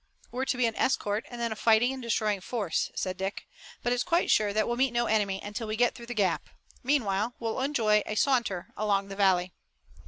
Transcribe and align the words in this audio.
"We're 0.31 0.45
to 0.45 0.57
be 0.57 0.65
an 0.65 0.75
escort 0.77 1.27
and 1.29 1.39
then 1.39 1.51
a 1.51 1.55
fighting 1.55 1.93
and 1.93 2.01
destroying 2.01 2.41
force," 2.41 2.89
said 2.95 3.17
Dick. 3.17 3.45
"But 3.83 3.93
it's 3.93 4.01
quite 4.01 4.31
sure 4.31 4.51
that 4.51 4.67
we'll 4.67 4.75
meet 4.75 4.93
no 4.93 5.05
enemy 5.05 5.39
until 5.43 5.67
we 5.67 5.75
go 5.77 5.91
through 5.91 6.07
the 6.07 6.15
gap. 6.15 6.49
Meanwhile 6.81 7.35
we'll 7.39 7.61
enjoy 7.61 8.01
a 8.07 8.15
saunter 8.15 8.73
along 8.75 9.09
the 9.09 9.15
valley." 9.15 9.53